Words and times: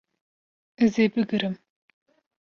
Ez 0.83 0.93
ê 1.03 1.05
bigirim 1.13 1.55